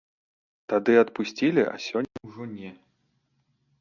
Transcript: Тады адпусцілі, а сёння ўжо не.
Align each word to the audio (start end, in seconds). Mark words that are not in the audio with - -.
Тады 0.71 0.95
адпусцілі, 1.01 1.61
а 1.75 1.75
сёння 1.89 2.15
ўжо 2.33 2.43
не. 2.57 2.71